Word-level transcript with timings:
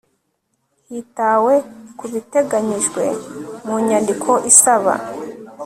hitawe 0.89 1.53
ku 1.97 2.05
biteganyijwe 2.13 3.03
mu 3.65 3.75
nyandiko 3.87 4.31
isaba 4.51 4.93